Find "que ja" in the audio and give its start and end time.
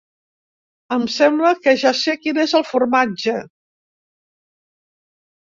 1.65-1.91